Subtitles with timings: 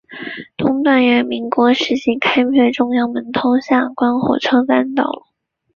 [0.57, 5.25] 东段原为民国时期开辟中央门通往下关火车站的道路。